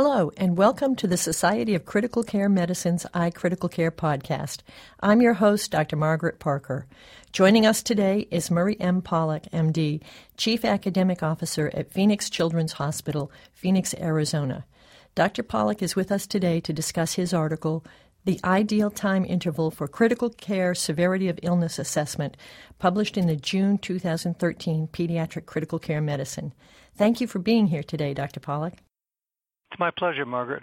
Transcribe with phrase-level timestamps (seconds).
[0.00, 4.58] Hello, and welcome to the Society of Critical Care Medicine's iCritical Care podcast.
[5.00, 5.96] I'm your host, Dr.
[5.96, 6.86] Margaret Parker.
[7.32, 9.02] Joining us today is Murray M.
[9.02, 10.00] Pollack, MD,
[10.36, 14.64] Chief Academic Officer at Phoenix Children's Hospital, Phoenix, Arizona.
[15.16, 15.42] Dr.
[15.42, 17.84] Pollack is with us today to discuss his article,
[18.24, 22.36] The Ideal Time Interval for Critical Care Severity of Illness Assessment,
[22.78, 26.54] published in the June 2013 Pediatric Critical Care Medicine.
[26.94, 28.38] Thank you for being here today, Dr.
[28.38, 28.74] Pollack.
[29.70, 30.62] It's my pleasure, Margaret.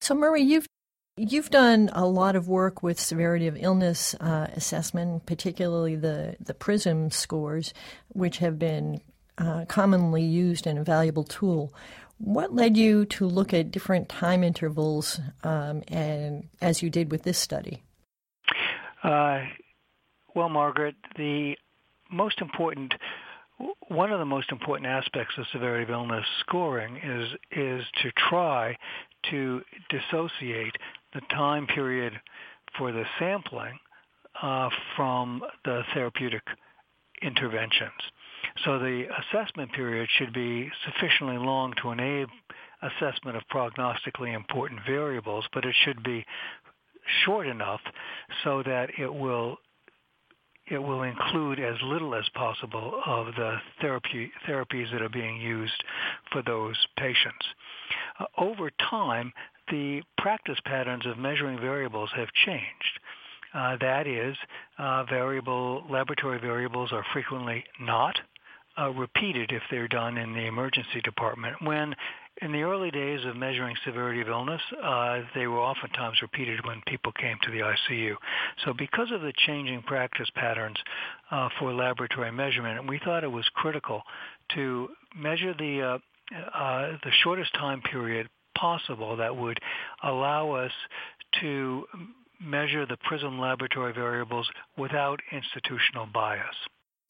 [0.00, 0.66] So, Murray, you've
[1.16, 6.54] you've done a lot of work with severity of illness uh, assessment, particularly the the
[6.54, 7.72] PRISM scores,
[8.08, 9.00] which have been
[9.38, 11.72] uh, commonly used and a valuable tool.
[12.18, 17.22] What led you to look at different time intervals, um, and as you did with
[17.22, 17.82] this study?
[19.02, 19.44] Uh,
[20.34, 21.56] well, Margaret, the
[22.10, 22.94] most important
[23.88, 28.76] one of the most important aspects of severity of illness scoring is is to try
[29.30, 29.60] to
[29.90, 30.74] dissociate
[31.14, 32.12] the time period
[32.78, 33.78] for the sampling
[34.42, 36.42] uh, from the therapeutic
[37.22, 37.90] interventions.
[38.64, 42.32] So the assessment period should be sufficiently long to enable
[42.82, 46.24] assessment of prognostically important variables, but it should be
[47.24, 47.80] short enough
[48.44, 49.58] so that it will
[50.70, 55.84] it will include as little as possible of the therapy, therapies that are being used
[56.32, 57.44] for those patients.
[58.18, 59.32] Uh, over time,
[59.70, 63.00] the practice patterns of measuring variables have changed.
[63.52, 64.36] Uh, that is,
[64.78, 68.16] uh, variable laboratory variables are frequently not
[68.78, 71.56] uh, repeated if they're done in the emergency department.
[71.62, 71.94] When
[72.42, 76.80] in the early days of measuring severity of illness, uh, they were oftentimes repeated when
[76.86, 78.14] people came to the ICU.
[78.64, 80.76] So because of the changing practice patterns
[81.30, 84.02] uh, for laboratory measurement, we thought it was critical
[84.54, 85.98] to measure the uh,
[86.54, 89.58] uh, the shortest time period possible that would
[90.02, 90.70] allow us
[91.40, 91.84] to
[92.40, 96.54] measure the PRISM laboratory variables without institutional bias.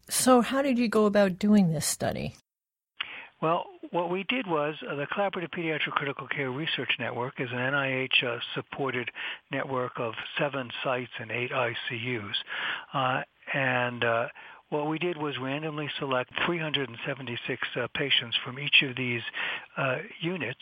[0.09, 2.35] So, how did you go about doing this study?
[3.41, 7.57] Well, what we did was uh, the Collaborative Pediatric Critical Care Research Network is an
[7.57, 12.35] NIH-supported uh, network of seven sites and eight ICUs,
[12.93, 13.23] uh,
[13.55, 14.27] and uh,
[14.69, 19.23] what we did was randomly select 376 uh, patients from each of these
[20.21, 20.61] units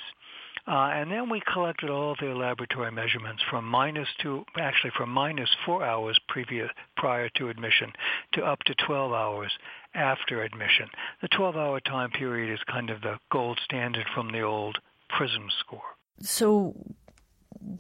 [0.69, 5.09] uh, and then we collected all of their laboratory measurements from minus two, actually from
[5.09, 7.91] minus four hours previous, prior to admission
[8.34, 9.51] to up to 12 hours
[9.95, 10.89] after admission.
[11.23, 14.77] The 12-hour time period is kind of the gold standard from the old
[15.09, 15.81] PRISM score.
[16.21, 16.75] So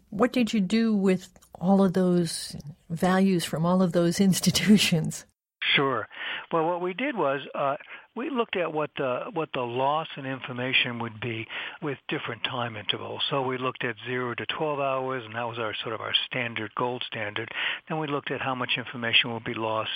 [0.08, 1.28] what did you do with
[1.60, 2.56] all of those
[2.88, 5.26] values from all of those institutions?
[5.74, 6.08] Sure.
[6.52, 7.76] Well, what we did was uh,
[8.18, 11.46] we looked at what the what the loss in information would be
[11.80, 13.22] with different time intervals.
[13.30, 16.12] So we looked at zero to 12 hours, and that was our sort of our
[16.26, 17.48] standard gold standard.
[17.88, 19.90] Then we looked at how much information would be lost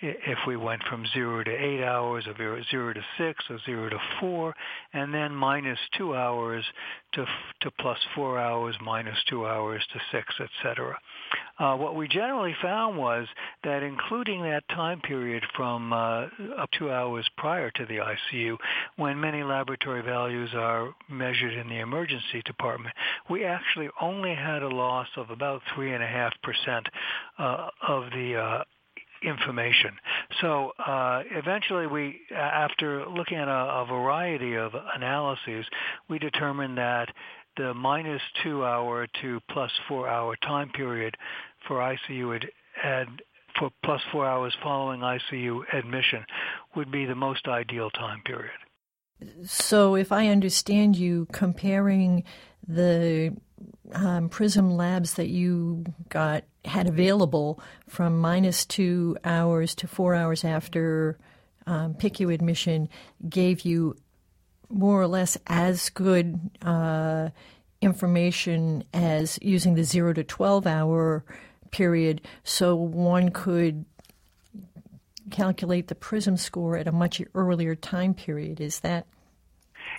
[0.00, 3.98] if we went from zero to eight hours, or zero to six, or zero to
[4.20, 4.54] four,
[4.92, 6.64] and then minus two hours
[7.16, 7.26] to
[7.62, 10.96] to plus four hours, minus two hours to six, etc.
[11.58, 13.26] Uh, what we generally found was
[13.64, 16.26] that including that time period from uh,
[16.58, 18.56] up two hours prior to the ICU,
[18.96, 22.94] when many laboratory values are measured in the emergency department,
[23.30, 26.86] we actually only had a loss of about three and a half percent
[27.38, 28.64] uh, of the uh,
[29.22, 29.92] information.
[30.40, 35.66] So uh, eventually, we, after looking at a, a variety of analyses,
[36.08, 37.08] we determined that
[37.56, 41.16] the minus two hour to plus four hour time period
[41.66, 42.46] for ICU ad,
[42.82, 43.08] ad,
[43.58, 46.24] for plus four hours following ICU admission
[46.74, 48.50] would be the most ideal time period.
[49.44, 52.24] So, if I understand you, comparing
[52.68, 53.34] the
[53.92, 60.44] um, Prism labs that you got had available from minus two hours to four hours
[60.44, 61.18] after
[61.66, 62.88] um, PICU admission
[63.28, 63.96] gave you
[64.68, 67.28] more or less as good uh,
[67.80, 71.24] information as using the zero to 12 hour
[71.70, 73.84] period, so one could
[75.30, 78.60] calculate the PRISM score at a much earlier time period.
[78.60, 79.06] Is that?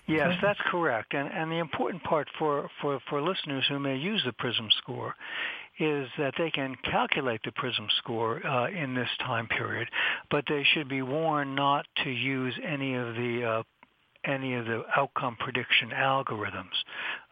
[0.08, 1.14] Yes, that's correct.
[1.14, 5.14] And, and the important part for, for, for listeners who may use the PRISM score
[5.80, 9.88] is that they can calculate the PRISM score uh, in this time period,
[10.32, 13.64] but they should be warned not to use any of the uh,
[14.26, 16.76] any of the outcome prediction algorithms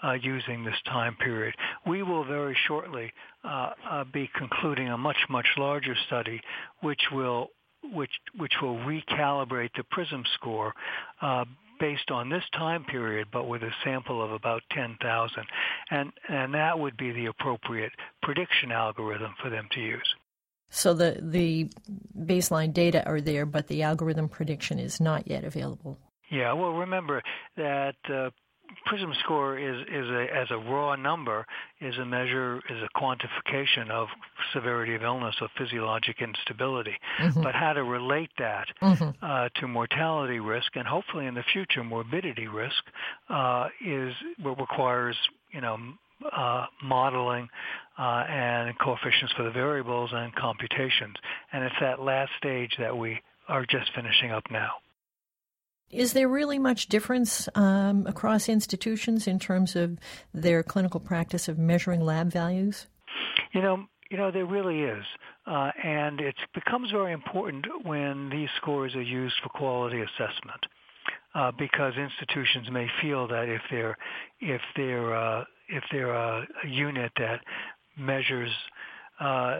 [0.03, 1.53] uh, using this time period.
[1.85, 3.11] We will very shortly
[3.43, 6.41] uh, uh, be concluding a much much larger study,
[6.81, 7.49] which will
[7.93, 10.73] which which will recalibrate the PRISM score
[11.21, 11.45] uh,
[11.79, 15.43] based on this time period, but with a sample of about 10,000.
[15.91, 17.91] And, and that would be the appropriate
[18.21, 20.15] prediction algorithm for them to use.
[20.69, 21.69] So the, the
[22.17, 25.97] baseline data are there, but the algorithm prediction is not yet available.
[26.31, 27.21] Yeah, well, remember
[27.55, 28.31] that uh,
[28.85, 31.45] PRISM score is, is a, as a raw number
[31.81, 34.07] is a measure is a quantification of
[34.53, 36.95] severity of illness or physiologic instability.
[37.19, 37.41] Mm-hmm.
[37.41, 39.09] But how to relate that mm-hmm.
[39.21, 42.83] uh, to mortality risk and hopefully in the future morbidity risk
[43.29, 45.15] uh, is what requires
[45.51, 45.77] you know
[46.35, 47.49] uh, modeling
[47.97, 51.15] uh, and coefficients for the variables and computations.
[51.51, 54.71] And it's that last stage that we are just finishing up now.
[55.91, 59.97] Is there really much difference um, across institutions in terms of
[60.33, 62.87] their clinical practice of measuring lab values?
[63.53, 65.03] You know, you know there really is,
[65.45, 70.65] uh, and it becomes very important when these scores are used for quality assessment,
[71.35, 73.97] uh, because institutions may feel that if they're
[74.39, 77.41] if they're uh, if they're a, a, unit that
[77.97, 78.51] measures
[79.19, 79.59] uh,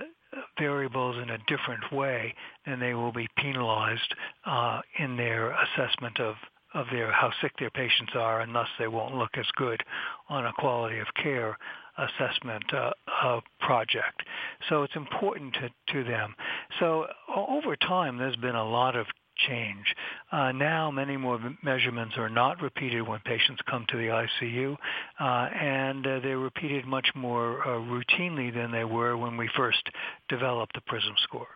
[0.57, 2.33] variables in a different way,
[2.65, 4.15] then they will be penalized
[4.45, 6.35] uh, in their assessment of
[6.73, 9.81] of their how sick their patients are, and thus they won't look as good
[10.27, 11.57] on a quality of care
[11.97, 12.91] assessment uh,
[13.23, 14.21] uh, project.
[14.67, 16.35] So it's important to, to them.
[16.79, 19.07] So over time, there's been a lot of
[19.47, 19.85] change.
[20.31, 24.75] Uh, now, many more measurements are not repeated when patients come to the ICU,
[25.19, 29.81] uh, and uh, they're repeated much more uh, routinely than they were when we first
[30.29, 31.47] developed the PRISM score.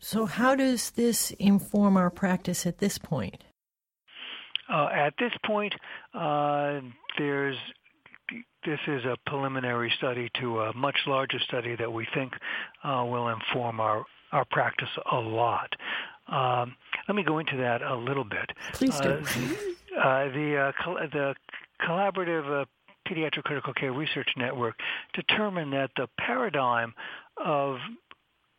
[0.00, 3.44] So, how does this inform our practice at this point?
[4.72, 5.74] Uh, at this point,
[6.14, 6.80] uh,
[7.18, 7.56] there's
[8.64, 12.32] this is a preliminary study to a much larger study that we think
[12.84, 15.70] will inform our our practice a lot.
[16.28, 16.74] Um,
[17.08, 18.50] let me go into that a little bit.
[18.72, 19.10] Please do.
[19.10, 21.34] Uh, uh, the uh, the
[21.80, 22.64] collaborative uh,
[23.08, 24.74] pediatric critical care research network
[25.14, 26.94] determined that the paradigm
[27.44, 27.78] of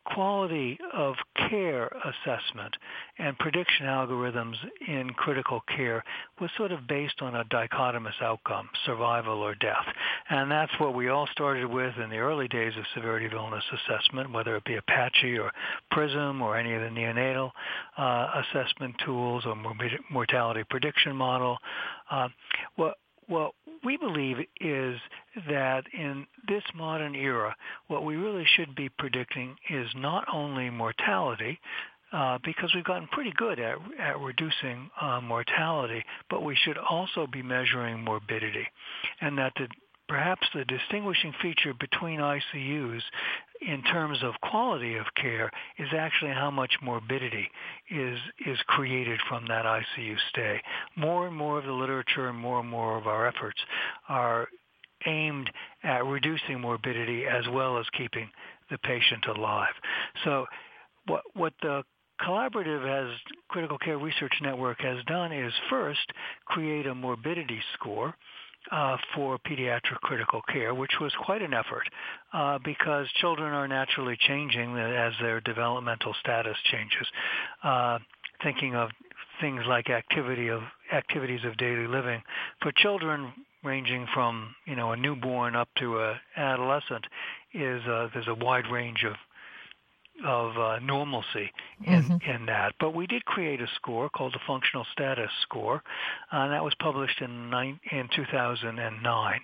[0.04, 1.14] quality of
[1.48, 2.74] care assessment
[3.18, 4.54] and prediction algorithms
[4.86, 6.04] in critical care
[6.40, 9.86] was sort of based on a dichotomous outcome, survival or death.
[10.30, 13.64] And that's what we all started with in the early days of severity of illness
[13.72, 15.50] assessment, whether it be Apache or
[15.90, 17.50] PRISM or any of the neonatal
[17.96, 19.56] uh, assessment tools or
[20.10, 21.58] mortality prediction model.
[22.10, 22.28] Uh,
[22.76, 22.96] what
[23.26, 23.52] what
[23.84, 24.98] we believe is
[25.48, 27.54] that in this modern era,
[27.88, 31.58] what we really should be predicting is not only mortality,
[32.12, 37.26] uh, because we've gotten pretty good at, at reducing uh, mortality, but we should also
[37.26, 38.66] be measuring morbidity.
[39.20, 39.66] And that the
[40.08, 43.02] perhaps the distinguishing feature between ICUs
[43.60, 47.48] in terms of quality of care is actually how much morbidity
[47.90, 50.60] is is created from that ICU stay.
[50.96, 53.60] More and more of the literature and more and more of our efforts
[54.08, 54.48] are
[55.06, 55.50] aimed
[55.82, 58.28] at reducing morbidity as well as keeping
[58.70, 59.74] the patient alive.
[60.24, 60.46] So
[61.06, 61.82] what what the
[62.20, 63.18] collaborative has
[63.48, 66.12] critical care research network has done is first
[66.46, 68.14] create a morbidity score
[68.70, 71.88] uh, for pediatric critical care, which was quite an effort
[72.32, 77.06] uh, because children are naturally changing as their developmental status changes.
[77.62, 77.98] Uh,
[78.42, 78.90] thinking of
[79.40, 80.62] things like activity of
[80.92, 82.22] activities of daily living
[82.62, 83.32] for children
[83.64, 87.04] ranging from you know a newborn up to a adolescent
[87.52, 89.14] is uh, there's a wide range of
[90.24, 91.50] of uh, normalcy
[91.84, 92.30] in, mm-hmm.
[92.30, 92.74] in that.
[92.78, 95.82] But we did create a score called the Functional Status Score,
[96.32, 99.40] uh, and that was published in, nine, in 2009.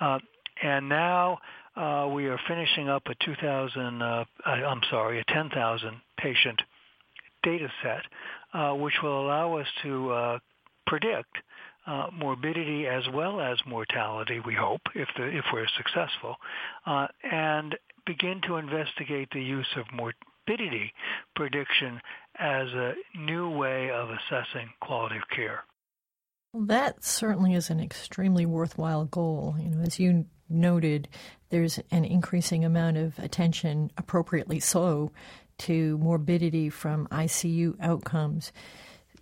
[0.00, 0.18] Uh,
[0.62, 1.38] and now
[1.76, 6.60] uh, we are finishing up a 2,000, uh, I'm sorry, a 10,000 patient
[7.42, 8.02] data set,
[8.52, 10.40] uh, which will allow us to
[10.86, 11.36] predict
[11.88, 16.36] uh, morbidity as well as mortality, we hope, if, the, if we're successful,
[16.86, 17.74] uh, and
[18.06, 20.92] begin to investigate the use of morbidity
[21.34, 22.00] prediction
[22.38, 25.64] as a new way of assessing quality of care.
[26.52, 29.56] Well, that certainly is an extremely worthwhile goal.
[29.58, 31.08] You know, as you noted,
[31.48, 35.10] there's an increasing amount of attention, appropriately so,
[35.58, 38.52] to morbidity from ICU outcomes.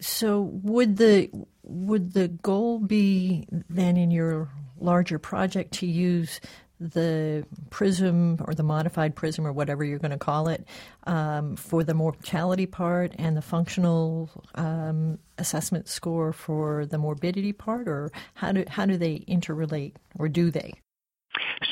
[0.00, 1.30] So, would the
[1.62, 4.48] would the goal be then in your
[4.78, 6.40] larger project to use
[6.78, 10.66] the prism or the modified prism or whatever you're going to call it
[11.04, 17.88] um, for the mortality part and the functional um, assessment score for the morbidity part,
[17.88, 20.72] or how do how do they interrelate, or do they?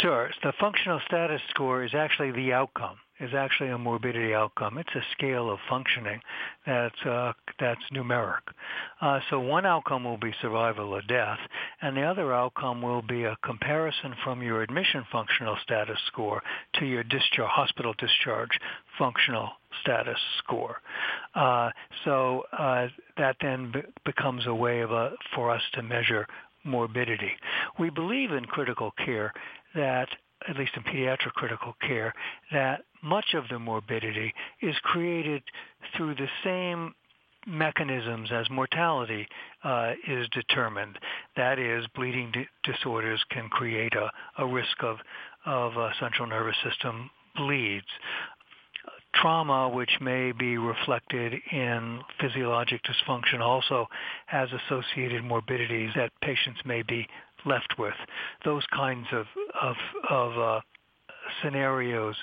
[0.00, 0.30] Sure.
[0.42, 2.96] The functional status score is actually the outcome.
[3.20, 4.78] Is actually a morbidity outcome.
[4.78, 6.20] It's a scale of functioning
[6.66, 8.40] that's uh, that's numeric.
[9.00, 11.38] Uh, so one outcome will be survival or death,
[11.80, 16.42] and the other outcome will be a comparison from your admission functional status score
[16.74, 18.58] to your discharge, hospital discharge
[18.98, 20.76] functional status score.
[21.34, 21.70] Uh,
[22.04, 26.26] so uh, that then be- becomes a way of a, for us to measure
[26.64, 27.32] morbidity.
[27.78, 29.32] We believe in critical care
[29.74, 30.08] that
[30.48, 32.12] at least in pediatric critical care,
[32.52, 34.32] that much of the morbidity
[34.62, 35.42] is created
[35.96, 36.94] through the same
[37.46, 39.28] mechanisms as mortality
[39.62, 40.98] uh, is determined.
[41.36, 44.10] That is, bleeding di- disorders can create a,
[44.42, 44.96] a risk of,
[45.44, 47.86] of uh, central nervous system bleeds.
[49.14, 53.86] Trauma, which may be reflected in physiologic dysfunction, also
[54.26, 57.06] has associated morbidities that patients may be
[57.46, 57.94] left with.
[58.44, 59.26] Those kinds of
[59.62, 59.76] of,
[60.10, 60.60] of uh,
[61.42, 62.16] scenarios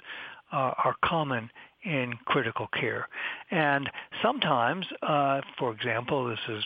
[0.51, 1.49] uh, are common
[1.83, 3.07] in critical care,
[3.49, 3.89] and
[4.21, 6.63] sometimes, uh, for example, this is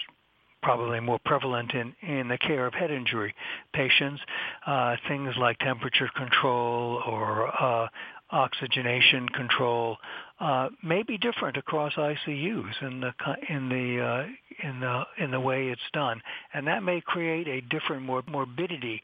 [0.65, 3.33] probably more prevalent in, in the care of head injury
[3.73, 4.19] patients.
[4.65, 7.87] Uh, things like temperature control or uh,
[8.31, 9.95] oxygenation control
[10.39, 13.13] uh, may be different across ICUs in the
[13.47, 16.19] in the uh, in the in the way it's done,
[16.53, 19.03] and that may create a different mor- morbidity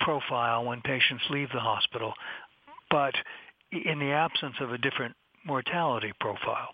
[0.00, 2.12] profile when patients leave the hospital,
[2.90, 3.14] but
[3.72, 6.68] in the absence of a different mortality profile.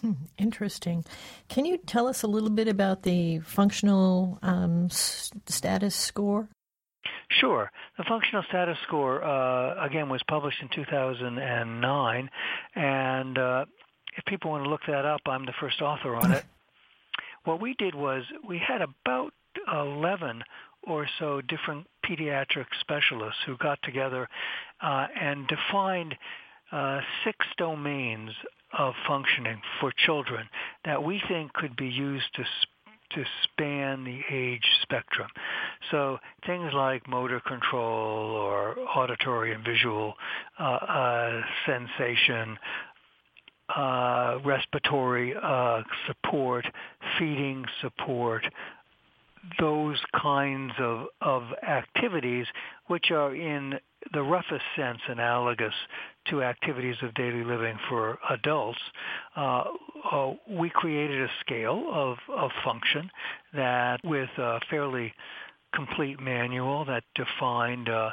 [0.00, 1.04] Hmm, interesting.
[1.48, 6.48] Can you tell us a little bit about the functional um, s- status score?
[7.40, 7.70] Sure.
[7.98, 12.30] The functional status score, uh, again, was published in 2009.
[12.74, 13.64] And uh,
[14.16, 16.44] if people want to look that up, I'm the first author on it.
[17.44, 19.32] what we did was we had about
[19.72, 20.42] 11
[20.86, 24.28] or so different pediatric specialists who got together
[24.80, 26.14] uh, and defined
[26.72, 28.30] uh, six domains
[28.78, 30.48] of functioning for children
[30.84, 32.44] that we think could be used to
[33.14, 35.28] to span the age spectrum.
[35.90, 40.14] So things like motor control or auditory and visual
[40.58, 42.56] uh, uh, sensation,
[43.76, 46.66] uh, respiratory uh, support,
[47.18, 48.44] feeding support,
[49.58, 52.46] those kinds of, of activities
[52.86, 53.74] which are in
[54.12, 55.74] the roughest sense analogous
[56.28, 58.78] to activities of daily living for adults,
[59.36, 59.64] uh,
[60.10, 63.10] uh, we created a scale of, of function
[63.54, 65.12] that with a fairly
[65.74, 68.10] complete manual that defined uh,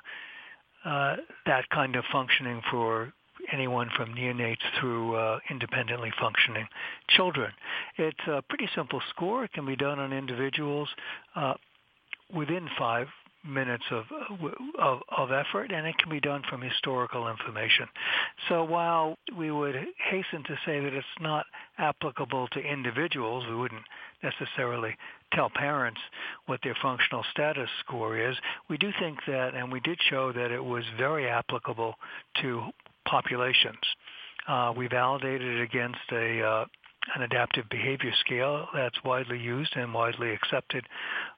[0.86, 3.12] uh, that kind of functioning for
[3.52, 6.68] anyone from neonates through uh, independently functioning
[7.10, 7.52] children.
[7.98, 9.44] It's a pretty simple score.
[9.44, 10.90] It can be done on individuals
[11.36, 11.54] uh,
[12.34, 13.08] within five
[13.48, 14.04] minutes of,
[14.80, 17.88] of, of effort, and it can be done from historical information.
[18.50, 19.76] So while we would
[20.10, 21.46] hasten to say that it's not
[21.78, 23.84] applicable to individuals, we wouldn't
[24.24, 24.96] necessarily
[25.34, 26.00] tell parents
[26.48, 28.36] what their functional status score is.
[28.70, 31.96] We do think that, and we did show that it was very applicable
[32.42, 32.64] to
[33.10, 33.80] populations.
[34.48, 36.66] Uh, we validated it against a uh,
[37.16, 40.86] an adaptive behavior scale that's widely used and widely accepted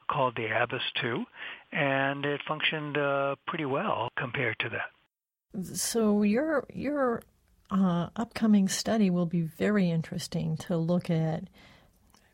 [0.10, 1.24] called the ABAS-2,
[1.72, 5.76] and it functioned uh, pretty well compared to that.
[5.78, 7.22] So your your
[7.70, 11.44] uh, upcoming study will be very interesting to look at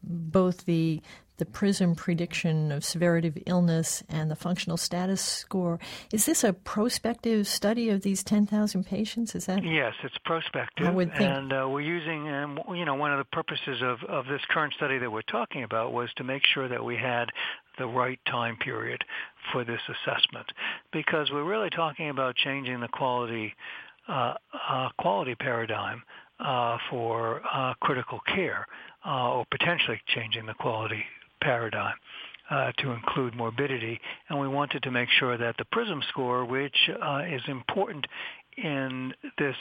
[0.03, 1.01] both the
[1.37, 5.79] the PRISM prediction of severity of illness and the functional status score.
[6.11, 9.35] Is this a prospective study of these 10,000 patients?
[9.35, 9.63] Is that?
[9.63, 10.87] Yes, it's prospective.
[10.87, 11.29] I would think.
[11.29, 14.73] And uh, we're using, um, you know, one of the purposes of, of this current
[14.73, 17.29] study that we're talking about was to make sure that we had
[17.77, 19.03] the right time period
[19.51, 20.51] for this assessment
[20.91, 23.53] because we're really talking about changing the quality
[24.07, 24.33] uh,
[24.69, 26.01] uh, quality paradigm
[26.39, 28.65] uh, for uh, critical care
[29.05, 31.03] uh, or potentially changing the quality
[31.41, 31.95] paradigm
[32.49, 33.99] uh, to include morbidity.
[34.29, 38.05] And we wanted to make sure that the PRISM score, which uh, is important
[38.57, 39.55] in this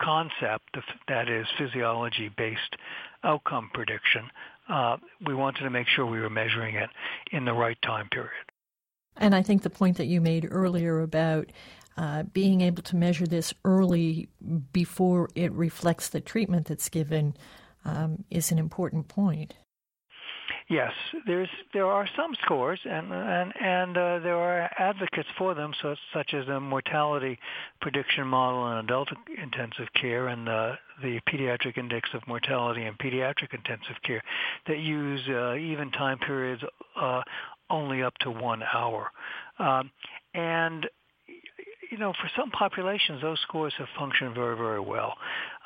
[0.00, 0.76] concept
[1.08, 2.76] that is physiology-based
[3.22, 4.28] outcome prediction,
[4.68, 4.96] uh,
[5.26, 6.90] we wanted to make sure we were measuring it
[7.30, 8.30] in the right time period.
[9.16, 11.50] And I think the point that you made earlier about
[11.96, 14.28] uh, being able to measure this early
[14.72, 17.34] before it reflects the treatment that's given
[17.84, 19.54] um, is an important point.
[20.68, 20.92] Yes,
[21.26, 25.94] there's there are some scores, and and and uh, there are advocates for them, so
[26.12, 27.38] such as the mortality
[27.80, 29.08] prediction model in adult
[29.42, 34.22] intensive care and the the pediatric index of mortality in pediatric intensive care,
[34.66, 36.62] that use uh, even time periods
[37.00, 37.22] uh,
[37.68, 39.10] only up to one hour,
[39.58, 39.90] um,
[40.34, 40.86] and
[41.92, 45.14] you know, for some populations, those scores have functioned very, very well.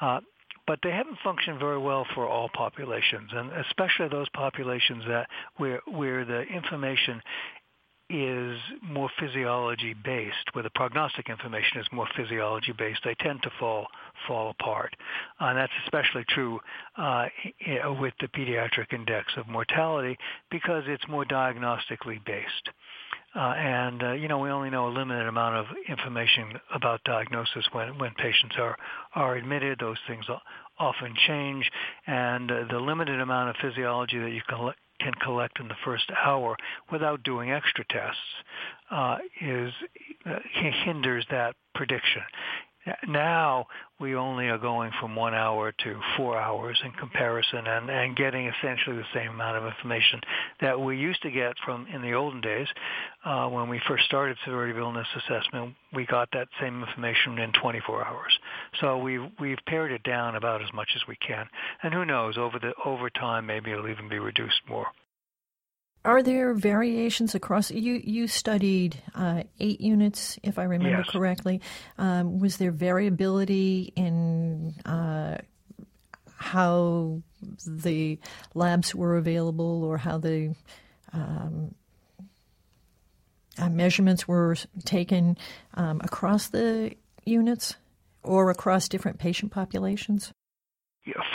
[0.01, 0.21] Uh,
[0.67, 5.81] but they haven't functioned very well for all populations, and especially those populations that where
[5.87, 7.23] where the information
[8.09, 13.51] is more physiology based, where the prognostic information is more physiology based, they tend to
[13.59, 13.87] fall
[14.29, 14.95] fall apart,
[15.41, 16.61] uh, and that's especially true
[16.97, 17.27] uh,
[18.01, 20.17] with the pediatric index of mortality
[20.51, 22.71] because it's more diagnostically based.
[23.37, 27.67] Uh, and uh, you know we only know a limited amount of information about diagnosis
[27.73, 28.77] when when patients are
[29.15, 29.79] are admitted.
[29.79, 30.25] Those things
[30.79, 31.71] often change,
[32.07, 36.11] and uh, the limited amount of physiology that you can can collect in the first
[36.25, 36.57] hour
[36.91, 38.19] without doing extra tests
[38.91, 39.73] uh, is
[40.25, 40.39] uh,
[40.85, 42.23] hinders that prediction.
[43.09, 43.67] Now
[43.99, 48.47] we only are going from one hour to four hours in comparison and, and getting
[48.47, 50.21] essentially the same amount of information
[50.61, 52.69] that we used to get from in the olden days
[53.25, 55.75] uh, when we first started severity of illness assessment.
[55.93, 58.39] We got that same information in 24 hours.
[58.81, 61.47] So we've, we've pared it down about as much as we can.
[61.83, 64.87] And who knows, over, the, over time maybe it'll even be reduced more.
[66.07, 67.73] Are there variations across?
[67.73, 71.11] You you studied uh, eight units, if I remember yes.
[71.11, 71.61] correctly.
[71.99, 75.39] Um, was there variability in uh,
[76.37, 77.23] how
[77.67, 78.21] the
[78.55, 80.55] labs were available, or how the
[81.13, 81.75] um,
[83.59, 85.37] uh, measurements were taken
[85.75, 86.95] um, across the
[87.25, 87.75] units,
[88.23, 90.33] or across different patient populations?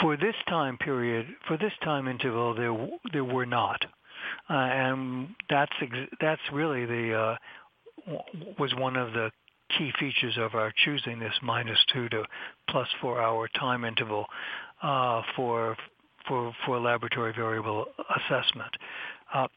[0.00, 3.84] For this time period, for this time interval, there there were not
[4.50, 7.36] uh, and that's ex- that's really the uh,
[8.58, 9.30] was one of the
[9.78, 12.24] key features of our choosing this minus two to
[12.68, 14.26] plus four hour time interval
[14.82, 15.76] uh, for
[16.26, 18.70] for for laboratory variable assessment.
[19.32, 19.48] Uh,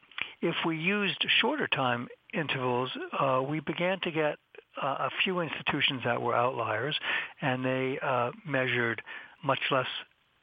[0.42, 4.36] if we used shorter time intervals, uh, we began to get
[4.82, 6.96] uh, a few institutions that were outliers,
[7.40, 9.02] and they uh, measured
[9.44, 9.86] much less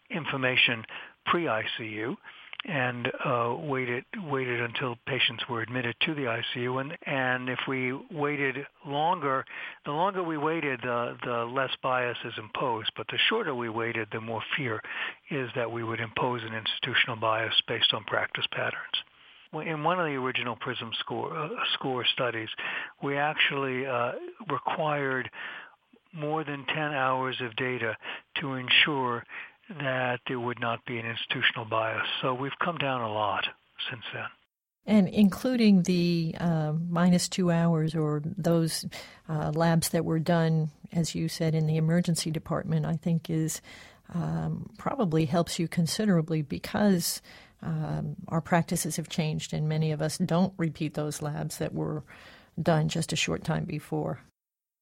[0.09, 0.83] information
[1.25, 2.15] pre-ICU
[2.65, 6.21] and uh, waited waited until patients were admitted to the
[6.55, 6.81] ICU.
[6.81, 9.45] And and if we waited longer,
[9.85, 12.91] the longer we waited, the the less bias is imposed.
[12.95, 14.81] But the shorter we waited, the more fear
[15.29, 19.03] is that we would impose an institutional bias based on practice patterns.
[19.53, 22.49] In one of the original PRISM score uh, score studies,
[23.03, 24.13] we actually uh,
[24.49, 25.29] required
[26.13, 27.97] more than 10 hours of data
[28.39, 29.23] to ensure
[29.69, 32.05] that there would not be an institutional bias.
[32.21, 33.45] So we've come down a lot
[33.89, 34.25] since then.
[34.85, 38.85] And including the uh, minus two hours or those
[39.29, 43.61] uh, labs that were done, as you said, in the emergency department, I think is
[44.13, 47.21] um, probably helps you considerably because
[47.61, 52.03] um, our practices have changed and many of us don't repeat those labs that were
[52.61, 54.19] done just a short time before.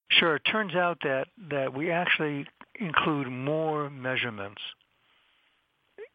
[0.10, 0.36] Sure.
[0.36, 2.48] It turns out that, that we actually
[2.80, 4.62] include more measurements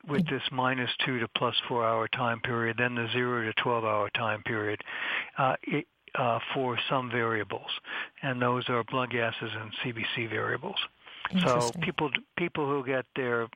[0.09, 3.85] with this minus two to plus four hour time period than the zero to 12
[3.85, 4.81] hour time period
[5.39, 7.71] uh, it, uh, for some variables.
[8.23, 10.77] And those are blood gases and CBC variables.
[11.45, 13.49] So people people who get their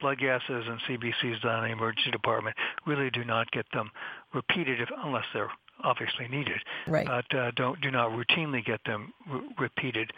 [0.00, 2.56] blood gases and CBCs done in the emergency department
[2.86, 3.90] really do not get them
[4.34, 5.50] repeated if, unless they're
[5.84, 7.06] obviously needed, right.
[7.06, 9.12] but uh, don't do not routinely get them
[9.58, 10.10] repeated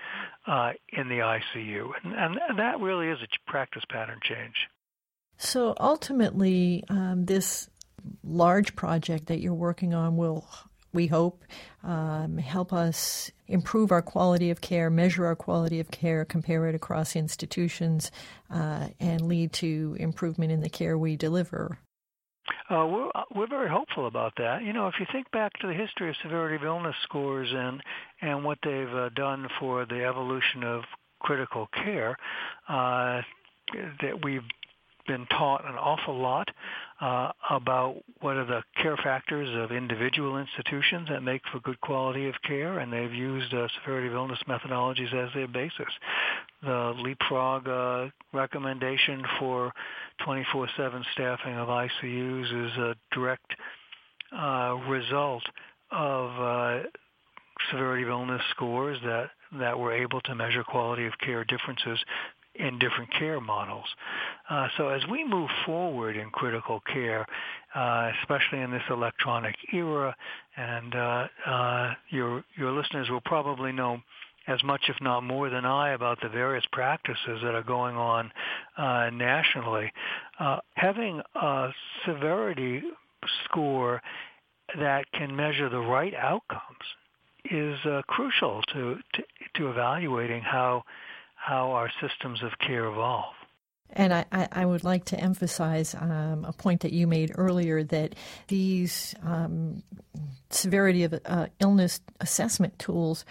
[0.47, 4.69] uh, in the ICU, and, and that really is a practice pattern change.
[5.39, 7.69] So ultimately, um, this
[8.23, 10.47] large project that you're working on will,
[10.93, 11.45] we hope,
[11.83, 16.75] um, help us improve our quality of care, measure our quality of care, compare it
[16.75, 18.11] across institutions,
[18.51, 21.79] uh, and lead to improvement in the care we deliver.
[22.71, 24.63] Uh, we're uh, we're very hopeful about that.
[24.63, 27.83] You know, if you think back to the history of severity of illness scores and
[28.21, 30.83] and what they've uh, done for the evolution of
[31.21, 32.17] critical care,
[32.69, 33.21] uh,
[34.01, 34.43] that we've
[35.07, 36.49] been taught an awful lot
[37.01, 42.29] uh, about what are the care factors of individual institutions that make for good quality
[42.29, 45.93] of care, and they've used uh, severity of illness methodologies as their basis.
[46.63, 49.73] The leapfrog uh, recommendation for
[50.27, 53.51] 24/7 staffing of ICUs is a direct
[54.37, 55.43] uh, result
[55.91, 56.87] of uh,
[57.71, 61.99] severity of illness scores that that were able to measure quality of care differences
[62.55, 63.87] in different care models.
[64.49, 67.27] Uh, so as we move forward in critical care,
[67.75, 70.15] uh, especially in this electronic era,
[70.57, 73.99] and uh, uh, your your listeners will probably know
[74.49, 78.31] as much, if not more, than I about the various practices that are going on
[78.77, 79.91] uh, nationally.
[80.39, 81.69] Uh, having a
[82.05, 82.83] severity
[83.45, 84.03] score
[84.79, 86.61] that can measure the right outcomes
[87.51, 89.23] is crucial to, to
[89.55, 90.85] to evaluating how
[91.43, 93.35] how our systems of care evolve.
[93.95, 98.15] And I, I, would like to emphasize um, a point that you made earlier that
[98.49, 99.83] these um,
[100.49, 103.27] severity of uh, illness assessment tools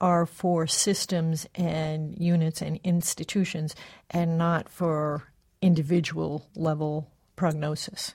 [0.00, 3.74] are for systems and units and institutions
[4.10, 5.24] and not for
[5.60, 8.14] individual level prognosis.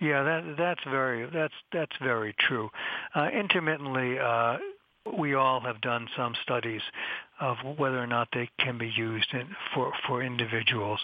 [0.00, 2.70] Yeah, that that's very that's that's very true.
[3.14, 4.58] Uh, intermittently, uh,
[5.16, 6.82] we all have done some studies
[7.40, 11.00] of whether or not they can be used in, for for individuals,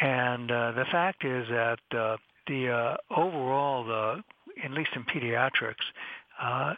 [0.00, 4.22] and uh, the fact is that uh, the uh, overall, the
[4.64, 5.74] at least in pediatrics,
[6.40, 6.74] uh,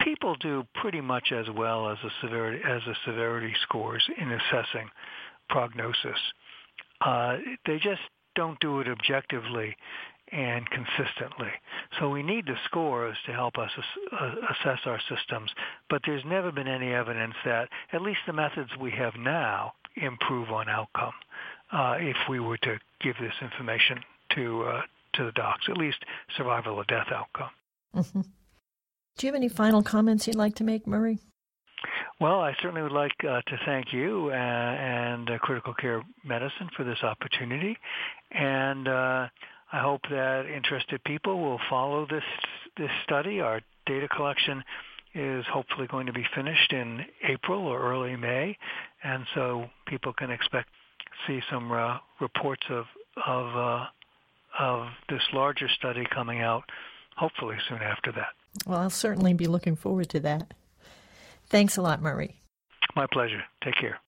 [0.00, 4.88] people do pretty much as well as the severity as the severity scores in assessing
[5.48, 6.18] prognosis.
[7.00, 8.00] Uh, they just
[8.34, 9.76] don't do it objectively
[10.32, 11.50] and consistently.
[12.00, 13.70] So we need the scores to help us
[14.12, 15.50] uh, assess our systems,
[15.90, 20.50] but there's never been any evidence that at least the methods we have now improve
[20.50, 21.12] on outcome
[21.72, 24.00] uh, if we were to give this information
[24.34, 24.80] to uh,
[25.14, 25.98] to the docs, at least
[26.38, 27.50] survival or death outcome.
[27.94, 28.20] Mm-hmm.
[28.20, 31.18] Do you have any final comments you'd like to make, Murray?
[32.20, 36.70] Well, I certainly would like uh, to thank you uh, and uh, Critical Care Medicine
[36.76, 37.76] for this opportunity,
[38.30, 39.26] and uh,
[39.72, 42.24] I hope that interested people will follow this
[42.76, 43.40] this study.
[43.40, 44.62] Our data collection
[45.14, 48.56] is hopefully going to be finished in April or early May,
[49.02, 50.68] and so people can expect
[51.26, 52.84] see some uh, reports of
[53.26, 53.86] of uh,
[54.58, 56.64] of this larger study coming out
[57.16, 58.28] hopefully soon after that.
[58.66, 60.52] Well, I'll certainly be looking forward to that.
[61.46, 62.36] Thanks a lot, Murray.
[62.94, 63.42] My pleasure.
[63.62, 63.98] Take care.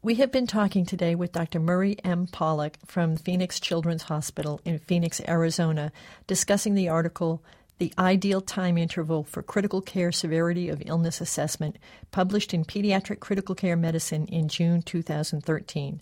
[0.00, 1.58] We have been talking today with Dr.
[1.58, 2.28] Murray M.
[2.28, 5.90] Pollack from Phoenix Children's Hospital in Phoenix, Arizona,
[6.28, 7.42] discussing the article
[7.78, 11.78] The Ideal Time Interval for Critical Care Severity of Illness Assessment,
[12.12, 16.00] published in Pediatric Critical Care Medicine in June 2013.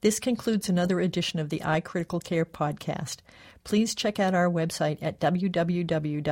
[0.00, 3.16] This concludes another edition of the iCritical Care podcast.
[3.64, 6.22] Please check out our website at www.sccm.org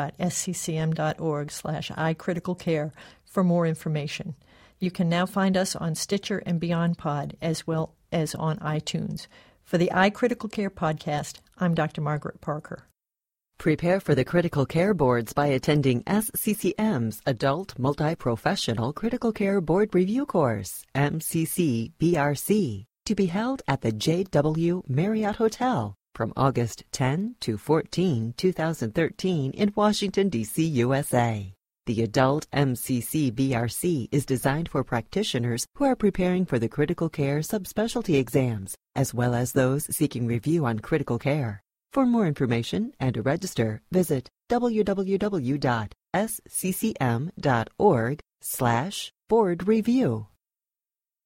[1.51, 2.93] slash iCriticalCare
[3.27, 4.37] for more information.
[4.85, 9.29] You can now find us on Stitcher and BeyondPod, as well as on iTunes.
[9.63, 12.03] For the iCritical Care podcast, I'm Dr.
[12.03, 12.87] Margaret Parker.
[13.57, 20.27] Prepare for the critical care boards by attending SCCM's Adult Multi-Professional Critical Care Board Review
[20.27, 27.57] Course, MCC BRC, to be held at the JW Marriott Hotel from August 10 to
[27.57, 31.54] 14, 2013 in Washington, D.C., USA.
[31.87, 37.41] The Adult MCC BRC is designed for practitioners who are preparing for the critical care
[37.41, 41.61] subspecialty exams, as well as those seeking review on critical care.
[41.93, 44.91] For more information and to register, visit www.sccm.org
[48.41, 50.29] slash board review.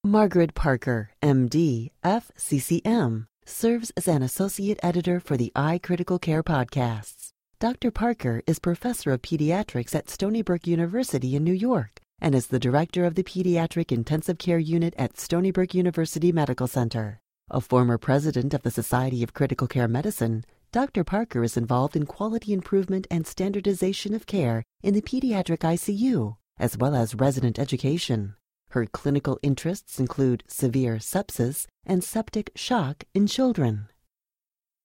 [0.05, 7.28] Margaret Parker, MD, FCCM, serves as an associate editor for the iCritical Care podcasts.
[7.61, 7.91] Dr.
[7.91, 12.61] Parker is professor of pediatrics at Stony Brook University in New York and is the
[12.61, 17.19] director of the Pediatric Intensive Care Unit at Stony Brook University Medical Center.
[17.51, 21.03] A former president of the Society of Critical Care Medicine, Dr.
[21.03, 26.79] Parker is involved in quality improvement and standardization of care in the pediatric ICU, as
[26.79, 28.37] well as resident education.
[28.71, 33.89] Her clinical interests include severe sepsis and septic shock in children.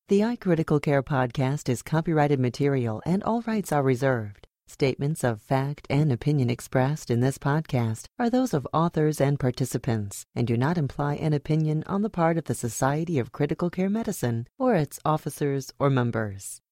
[0.10, 4.50] The iCritical Care podcast is copyrighted material and all rights are reserved.
[4.68, 10.26] Statements of fact and opinion expressed in this podcast are those of authors and participants
[10.36, 13.90] and do not imply an opinion on the part of the Society of Critical Care
[13.90, 16.63] Medicine or its officers or members.